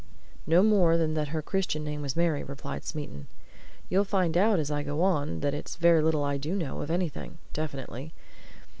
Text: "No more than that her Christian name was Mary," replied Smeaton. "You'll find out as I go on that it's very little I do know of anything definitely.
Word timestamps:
"No 0.47 0.63
more 0.63 0.97
than 0.97 1.13
that 1.13 1.27
her 1.27 1.43
Christian 1.43 1.83
name 1.83 2.01
was 2.01 2.15
Mary," 2.15 2.43
replied 2.43 2.83
Smeaton. 2.85 3.27
"You'll 3.87 4.03
find 4.03 4.35
out 4.35 4.57
as 4.57 4.71
I 4.71 4.81
go 4.81 5.03
on 5.03 5.41
that 5.41 5.53
it's 5.53 5.75
very 5.75 6.01
little 6.01 6.23
I 6.23 6.37
do 6.37 6.55
know 6.55 6.81
of 6.81 6.89
anything 6.89 7.37
definitely. 7.53 8.11